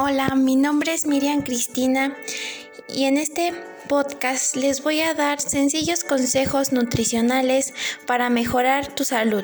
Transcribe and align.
Hola, 0.00 0.36
mi 0.36 0.54
nombre 0.54 0.94
es 0.94 1.06
Miriam 1.06 1.42
Cristina 1.42 2.16
y 2.88 3.06
en 3.06 3.16
este 3.18 3.52
podcast 3.88 4.54
les 4.54 4.84
voy 4.84 5.00
a 5.00 5.12
dar 5.12 5.40
sencillos 5.40 6.04
consejos 6.04 6.70
nutricionales 6.70 7.74
para 8.06 8.30
mejorar 8.30 8.94
tu 8.94 9.02
salud. 9.02 9.42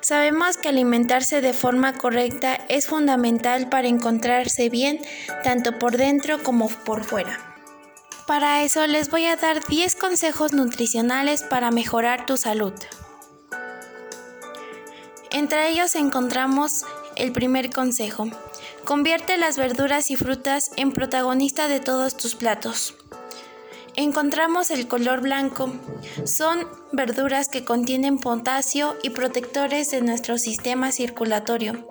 Sabemos 0.00 0.56
que 0.56 0.70
alimentarse 0.70 1.40
de 1.40 1.52
forma 1.52 1.92
correcta 1.96 2.58
es 2.68 2.88
fundamental 2.88 3.68
para 3.68 3.86
encontrarse 3.86 4.68
bien 4.68 4.98
tanto 5.44 5.78
por 5.78 5.96
dentro 5.96 6.42
como 6.42 6.68
por 6.68 7.04
fuera. 7.04 7.38
Para 8.26 8.64
eso 8.64 8.84
les 8.88 9.10
voy 9.10 9.26
a 9.26 9.36
dar 9.36 9.64
10 9.64 9.94
consejos 9.94 10.52
nutricionales 10.54 11.44
para 11.44 11.70
mejorar 11.70 12.26
tu 12.26 12.36
salud. 12.36 12.74
Entre 15.30 15.68
ellos 15.68 15.94
encontramos 15.94 16.84
el 17.14 17.30
primer 17.30 17.70
consejo. 17.70 18.28
Convierte 18.88 19.36
las 19.36 19.58
verduras 19.58 20.10
y 20.10 20.16
frutas 20.16 20.70
en 20.76 20.92
protagonista 20.92 21.68
de 21.68 21.78
todos 21.78 22.16
tus 22.16 22.34
platos. 22.34 22.94
Encontramos 23.96 24.70
el 24.70 24.88
color 24.88 25.20
blanco. 25.20 25.70
Son 26.24 26.66
verduras 26.92 27.50
que 27.50 27.66
contienen 27.66 28.18
potasio 28.18 28.96
y 29.02 29.10
protectores 29.10 29.90
de 29.90 30.00
nuestro 30.00 30.38
sistema 30.38 30.90
circulatorio. 30.90 31.86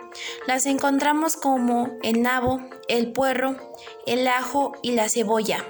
Las 0.47 0.65
encontramos 0.65 1.35
como 1.35 1.91
el 2.01 2.23
nabo, 2.23 2.61
el 2.87 3.11
puerro, 3.11 3.57
el 4.07 4.27
ajo 4.27 4.71
y 4.81 4.93
la 4.93 5.07
cebolla. 5.07 5.63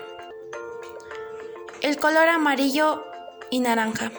El 1.82 1.98
color 1.98 2.30
amarillo 2.30 3.04
y 3.50 3.60
naranja. 3.60 4.14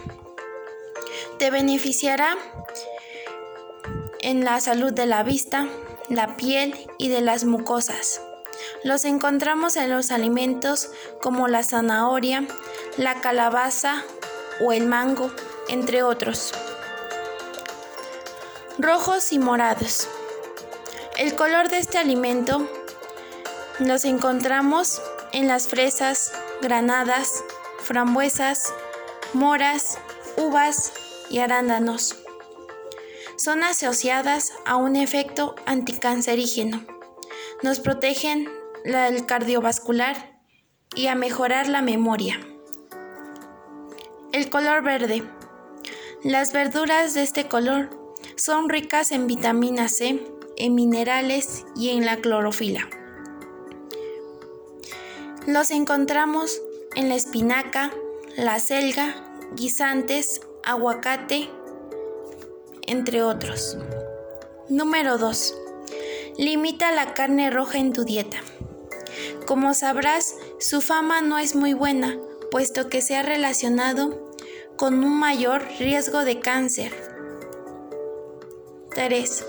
Te 1.38 1.50
beneficiará 1.50 2.36
en 4.20 4.44
la 4.44 4.60
salud 4.60 4.92
de 4.92 5.06
la 5.06 5.22
vista, 5.22 5.68
la 6.08 6.36
piel 6.36 6.74
y 6.98 7.08
de 7.08 7.20
las 7.20 7.44
mucosas. 7.44 8.20
Los 8.84 9.04
encontramos 9.04 9.76
en 9.76 9.90
los 9.90 10.10
alimentos 10.10 10.90
como 11.22 11.48
la 11.48 11.62
zanahoria, 11.62 12.46
la 12.96 13.20
calabaza 13.20 14.04
o 14.60 14.72
el 14.72 14.86
mango, 14.86 15.30
entre 15.68 16.02
otros. 16.02 16.52
Rojos 18.78 19.32
y 19.32 19.38
morados. 19.38 20.08
El 21.16 21.34
color 21.34 21.68
de 21.68 21.78
este 21.78 21.98
alimento 21.98 22.68
los 23.80 24.04
encontramos 24.04 25.00
en 25.32 25.48
las 25.48 25.68
fresas, 25.68 26.32
granadas, 26.62 27.42
frambuesas, 27.82 28.72
moras, 29.32 29.98
uvas 30.36 30.92
y 31.28 31.38
arándanos 31.38 32.16
son 33.38 33.62
asociadas 33.62 34.52
a 34.66 34.76
un 34.76 34.96
efecto 34.96 35.54
anticancerígeno. 35.64 36.84
Nos 37.62 37.78
protegen 37.78 38.48
el 38.84 39.24
cardiovascular 39.26 40.40
y 40.94 41.06
a 41.06 41.14
mejorar 41.14 41.68
la 41.68 41.80
memoria. 41.80 42.40
El 44.32 44.50
color 44.50 44.82
verde. 44.82 45.22
Las 46.24 46.52
verduras 46.52 47.14
de 47.14 47.22
este 47.22 47.46
color 47.46 47.90
son 48.34 48.68
ricas 48.68 49.12
en 49.12 49.28
vitamina 49.28 49.88
C, 49.88 50.20
en 50.56 50.74
minerales 50.74 51.64
y 51.76 51.90
en 51.90 52.04
la 52.04 52.16
clorofila. 52.16 52.88
Los 55.46 55.70
encontramos 55.70 56.60
en 56.96 57.08
la 57.08 57.14
espinaca, 57.14 57.92
la 58.36 58.58
selga, 58.58 59.14
guisantes, 59.54 60.40
aguacate, 60.64 61.48
entre 62.88 63.22
otros. 63.22 63.76
Número 64.68 65.18
2. 65.18 65.54
Limita 66.38 66.90
la 66.90 67.14
carne 67.14 67.50
roja 67.50 67.78
en 67.78 67.92
tu 67.92 68.04
dieta. 68.04 68.38
Como 69.46 69.74
sabrás, 69.74 70.34
su 70.58 70.80
fama 70.80 71.20
no 71.20 71.38
es 71.38 71.54
muy 71.54 71.74
buena, 71.74 72.18
puesto 72.50 72.88
que 72.88 73.02
se 73.02 73.16
ha 73.16 73.22
relacionado 73.22 74.32
con 74.76 75.04
un 75.04 75.18
mayor 75.18 75.66
riesgo 75.78 76.24
de 76.24 76.40
cáncer. 76.40 76.92
3. 78.94 79.44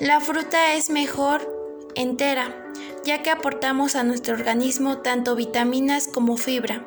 La 0.00 0.20
fruta 0.20 0.74
es 0.74 0.90
mejor 0.90 1.90
entera, 1.94 2.54
ya 3.04 3.22
que 3.22 3.30
aportamos 3.30 3.96
a 3.96 4.02
nuestro 4.02 4.34
organismo 4.34 4.98
tanto 4.98 5.36
vitaminas 5.36 6.06
como 6.06 6.36
fibra. 6.36 6.86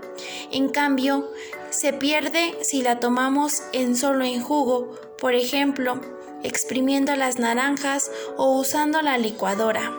En 0.52 0.70
cambio, 0.70 1.32
se 1.70 1.94
pierde 1.94 2.58
si 2.62 2.82
la 2.82 3.00
tomamos 3.00 3.64
en 3.74 3.96
solo 3.96 4.26
en 4.26 4.42
jugo, 4.42 4.92
por 5.18 5.34
ejemplo, 5.34 6.02
exprimiendo 6.44 7.16
las 7.16 7.40
naranjas 7.40 8.12
o 8.38 8.58
usando 8.58 9.02
la 9.02 9.18
licuadora. 9.18 9.94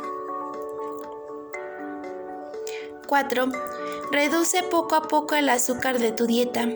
4. 3.07 3.49
Reduce 4.13 4.63
poco 4.63 4.95
a 4.95 5.03
poco 5.03 5.35
el 5.35 5.49
azúcar 5.49 5.99
de 5.99 6.13
tu 6.13 6.27
dieta. 6.27 6.69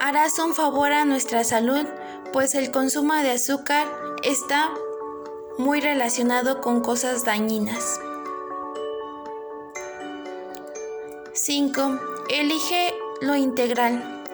Harás 0.00 0.38
un 0.38 0.54
favor 0.54 0.92
a 0.92 1.04
nuestra 1.04 1.44
salud, 1.44 1.86
pues 2.32 2.54
el 2.54 2.70
consumo 2.70 3.14
de 3.14 3.32
azúcar 3.32 3.86
está 4.22 4.70
muy 5.58 5.80
relacionado 5.80 6.60
con 6.60 6.80
cosas 6.80 7.24
dañinas. 7.24 8.00
5. 11.34 11.98
Elige 12.28 12.94
lo 13.22 13.36
integral. 13.36 14.24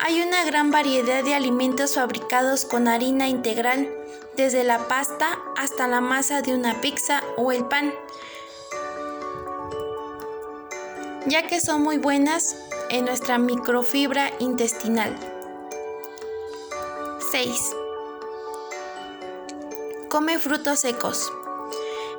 Hay 0.00 0.20
una 0.20 0.44
gran 0.44 0.70
variedad 0.72 1.22
de 1.22 1.34
alimentos 1.34 1.94
fabricados 1.94 2.64
con 2.64 2.88
harina 2.88 3.28
integral, 3.28 3.88
desde 4.36 4.64
la 4.64 4.88
pasta 4.88 5.38
hasta 5.56 5.86
la 5.86 6.00
masa 6.00 6.42
de 6.42 6.54
una 6.54 6.80
pizza 6.80 7.22
o 7.36 7.52
el 7.52 7.64
pan, 7.66 7.94
ya 11.26 11.46
que 11.46 11.60
son 11.60 11.82
muy 11.82 11.98
buenas 11.98 12.56
en 12.90 13.04
nuestra 13.04 13.38
microfibra 13.38 14.30
intestinal. 14.40 15.14
6. 17.30 17.76
Come 20.08 20.38
frutos 20.38 20.80
secos. 20.80 21.32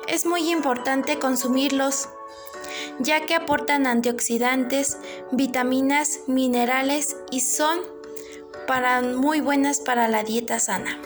Es 0.06 0.24
muy 0.24 0.50
importante 0.50 1.18
consumirlos 1.18 2.08
ya 3.00 3.24
que 3.24 3.34
aportan 3.34 3.86
antioxidantes, 3.86 4.98
vitaminas, 5.32 6.20
minerales 6.26 7.16
y 7.30 7.40
son 7.40 7.80
para 8.66 9.00
muy 9.00 9.40
buenas 9.40 9.80
para 9.80 10.06
la 10.06 10.22
dieta 10.22 10.60
sana. 10.60 11.00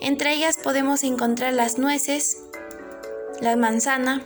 Entre 0.00 0.34
ellas 0.34 0.58
podemos 0.62 1.02
encontrar 1.02 1.54
las 1.54 1.78
nueces, 1.78 2.44
la 3.40 3.56
manzana. 3.56 4.22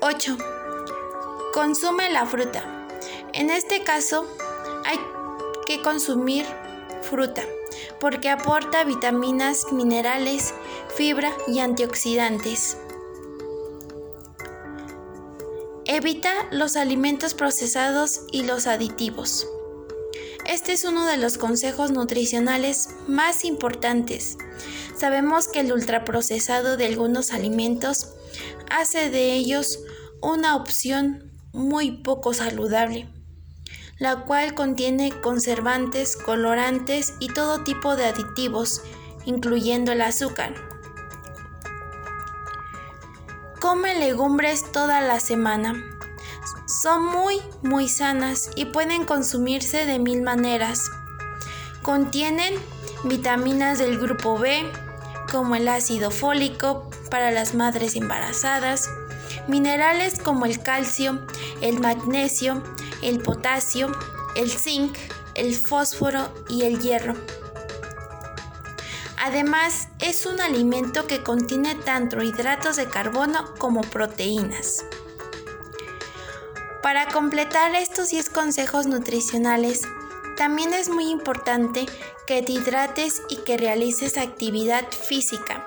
8. 0.00 0.36
Consume 1.52 2.10
la 2.10 2.26
fruta. 2.26 2.62
En 3.32 3.50
este 3.50 3.82
caso 3.82 4.26
hay 4.84 4.98
que 5.66 5.82
consumir 5.82 6.46
fruta 7.02 7.42
porque 8.00 8.28
aporta 8.28 8.84
vitaminas, 8.84 9.72
minerales, 9.72 10.54
fibra 10.94 11.32
y 11.46 11.60
antioxidantes. 11.60 12.76
Evita 15.84 16.32
los 16.50 16.76
alimentos 16.76 17.34
procesados 17.34 18.22
y 18.32 18.42
los 18.42 18.66
aditivos. 18.66 19.46
Este 20.44 20.72
es 20.72 20.84
uno 20.84 21.06
de 21.06 21.16
los 21.16 21.38
consejos 21.38 21.90
nutricionales 21.90 22.90
más 23.06 23.44
importantes. 23.44 24.36
Sabemos 24.96 25.48
que 25.48 25.60
el 25.60 25.72
ultraprocesado 25.72 26.76
de 26.76 26.86
algunos 26.86 27.32
alimentos 27.32 28.10
hace 28.70 29.10
de 29.10 29.34
ellos 29.34 29.80
una 30.22 30.56
opción 30.56 31.32
muy 31.52 32.02
poco 32.02 32.32
saludable 32.34 33.08
la 33.98 34.24
cual 34.24 34.54
contiene 34.54 35.10
conservantes, 35.20 36.16
colorantes 36.16 37.14
y 37.18 37.28
todo 37.28 37.64
tipo 37.64 37.96
de 37.96 38.06
aditivos, 38.06 38.82
incluyendo 39.24 39.92
el 39.92 40.02
azúcar. 40.02 40.54
Come 43.60 43.98
legumbres 43.98 44.70
toda 44.70 45.00
la 45.00 45.18
semana. 45.18 45.82
Son 46.66 47.04
muy, 47.04 47.40
muy 47.62 47.88
sanas 47.88 48.50
y 48.54 48.66
pueden 48.66 49.04
consumirse 49.04 49.86
de 49.86 49.98
mil 49.98 50.22
maneras. 50.22 50.90
Contienen 51.82 52.54
vitaminas 53.04 53.78
del 53.78 53.98
grupo 53.98 54.38
B, 54.38 54.70
como 55.30 55.56
el 55.56 55.68
ácido 55.68 56.10
fólico 56.10 56.90
para 57.10 57.30
las 57.30 57.54
madres 57.54 57.96
embarazadas, 57.96 58.90
minerales 59.48 60.18
como 60.18 60.44
el 60.46 60.62
calcio, 60.62 61.26
el 61.60 61.80
magnesio, 61.80 62.62
el 63.06 63.20
potasio, 63.20 63.92
el 64.34 64.50
zinc, 64.50 64.98
el 65.34 65.54
fósforo 65.54 66.28
y 66.48 66.64
el 66.64 66.80
hierro. 66.80 67.14
Además, 69.16 69.88
es 70.00 70.26
un 70.26 70.40
alimento 70.40 71.06
que 71.06 71.22
contiene 71.22 71.76
tanto 71.76 72.20
hidratos 72.20 72.76
de 72.76 72.88
carbono 72.88 73.54
como 73.58 73.82
proteínas. 73.82 74.84
Para 76.82 77.06
completar 77.06 77.76
estos 77.76 78.10
10 78.10 78.28
consejos 78.30 78.86
nutricionales, 78.86 79.82
también 80.36 80.74
es 80.74 80.88
muy 80.88 81.08
importante 81.08 81.86
que 82.26 82.42
te 82.42 82.52
hidrates 82.52 83.22
y 83.28 83.36
que 83.36 83.56
realices 83.56 84.18
actividad 84.18 84.84
física. 84.90 85.66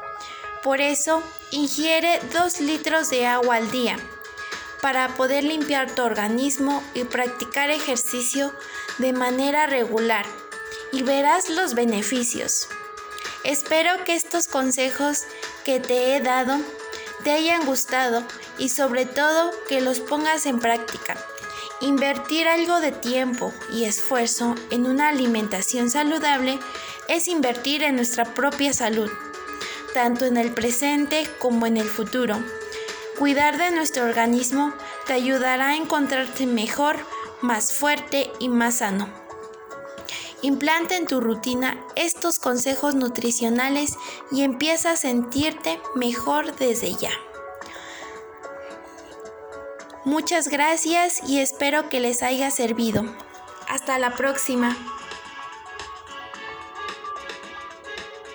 Por 0.62 0.82
eso, 0.82 1.24
ingiere 1.52 2.20
2 2.34 2.60
litros 2.60 3.10
de 3.10 3.28
agua 3.28 3.56
al 3.56 3.72
día 3.72 3.98
para 4.82 5.10
poder 5.16 5.44
limpiar 5.44 5.94
tu 5.94 6.04
organismo 6.04 6.84
y 6.94 7.04
practicar 7.04 7.70
ejercicio 7.70 8.54
de 8.98 9.14
manera 9.14 9.68
regular 9.68 10.26
y 10.92 11.04
verás 11.04 11.50
los 11.50 11.74
beneficios. 11.74 12.68
Espero 13.44 14.04
que 14.04 14.16
estos 14.16 14.48
consejos 14.48 15.24
que 15.64 15.80
te 15.80 16.16
he 16.16 16.22
dado 16.22 16.58
te 17.24 17.32
hayan 17.32 17.66
gustado 17.66 18.24
y 18.58 18.70
sobre 18.70 19.06
todo 19.06 19.52
que 19.68 19.82
los 19.82 20.00
pongas 20.00 20.46
en 20.46 20.60
práctica. 20.60 21.18
Invertir 21.82 22.48
algo 22.48 22.82
de 22.82 22.92
tiempo 22.92 23.54
y 23.72 23.86
esfuerzo 23.86 24.56
en 24.70 24.86
una 24.86 25.10
alimentación 25.10 25.90
saludable 25.90 26.60
es 27.08 27.28
invertir 27.28 27.84
en 27.84 27.96
nuestra 27.96 28.26
propia 28.34 28.74
salud, 28.74 29.10
tanto 29.94 30.26
en 30.26 30.36
el 30.36 30.54
presente 30.54 31.28
como 31.40 31.66
en 31.66 31.78
el 31.78 31.88
futuro. 31.88 32.44
Cuidar 33.20 33.58
de 33.58 33.72
nuestro 33.72 34.06
organismo 34.06 34.74
te 35.06 35.12
ayudará 35.12 35.72
a 35.72 35.76
encontrarte 35.76 36.46
mejor, 36.46 36.96
más 37.42 37.74
fuerte 37.74 38.32
y 38.40 38.48
más 38.48 38.76
sano. 38.76 39.10
Implanta 40.42 40.96
en 40.96 41.06
tu 41.06 41.20
rutina 41.20 41.86
estos 41.98 42.40
consejos 42.40 42.96
nutricionales 42.96 43.98
y 44.32 44.44
empieza 44.44 44.92
a 44.92 44.96
sentirte 44.96 45.82
mejor 45.96 46.56
desde 46.56 46.94
ya. 46.94 47.12
Muchas 50.06 50.48
gracias 50.48 51.22
y 51.28 51.40
espero 51.40 51.90
que 51.90 52.00
les 52.00 52.24
haya 52.24 52.50
servido. 52.52 53.04
Hasta 53.68 54.00
la 54.00 54.16
próxima. 54.16 54.78